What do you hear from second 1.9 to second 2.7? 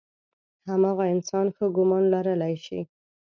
لرلی